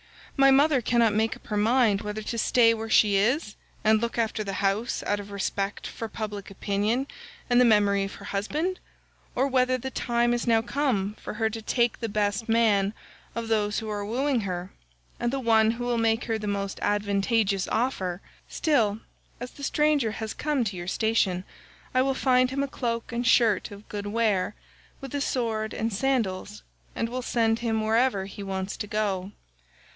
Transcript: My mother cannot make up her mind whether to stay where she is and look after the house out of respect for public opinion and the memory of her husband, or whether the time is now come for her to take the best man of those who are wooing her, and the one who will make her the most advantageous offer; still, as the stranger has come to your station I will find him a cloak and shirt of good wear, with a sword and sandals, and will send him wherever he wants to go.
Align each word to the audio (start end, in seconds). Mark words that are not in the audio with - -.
My 0.35 0.49
mother 0.49 0.81
cannot 0.81 1.13
make 1.13 1.35
up 1.35 1.45
her 1.47 1.57
mind 1.57 2.01
whether 2.01 2.23
to 2.23 2.37
stay 2.39 2.73
where 2.73 2.89
she 2.89 3.15
is 3.17 3.55
and 3.83 4.01
look 4.01 4.17
after 4.17 4.43
the 4.43 4.53
house 4.53 5.03
out 5.05 5.19
of 5.19 5.29
respect 5.29 5.85
for 5.85 6.07
public 6.09 6.49
opinion 6.49 7.05
and 7.47 7.61
the 7.61 7.65
memory 7.65 8.03
of 8.05 8.15
her 8.15 8.25
husband, 8.25 8.79
or 9.35 9.45
whether 9.47 9.77
the 9.77 9.91
time 9.91 10.33
is 10.33 10.47
now 10.47 10.63
come 10.63 11.13
for 11.21 11.33
her 11.35 11.47
to 11.51 11.61
take 11.61 11.99
the 11.99 12.09
best 12.09 12.49
man 12.49 12.95
of 13.35 13.47
those 13.47 13.77
who 13.77 13.89
are 13.91 14.03
wooing 14.03 14.41
her, 14.41 14.71
and 15.19 15.31
the 15.31 15.39
one 15.39 15.69
who 15.71 15.83
will 15.85 15.99
make 15.99 16.23
her 16.23 16.39
the 16.39 16.47
most 16.47 16.79
advantageous 16.81 17.67
offer; 17.67 18.21
still, 18.49 19.01
as 19.39 19.51
the 19.51 19.61
stranger 19.63 20.13
has 20.13 20.33
come 20.33 20.63
to 20.63 20.75
your 20.77 20.87
station 20.87 21.43
I 21.93 22.01
will 22.01 22.15
find 22.15 22.49
him 22.49 22.63
a 22.63 22.67
cloak 22.67 23.11
and 23.11 23.27
shirt 23.27 23.69
of 23.69 23.87
good 23.87 24.07
wear, 24.07 24.55
with 24.99 25.13
a 25.13 25.21
sword 25.21 25.75
and 25.75 25.93
sandals, 25.93 26.63
and 26.95 27.07
will 27.07 27.21
send 27.21 27.59
him 27.59 27.79
wherever 27.85 28.25
he 28.25 28.41
wants 28.41 28.75
to 28.77 28.87
go. 28.87 29.33